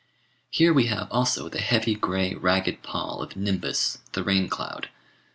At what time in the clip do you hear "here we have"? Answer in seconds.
0.49-1.11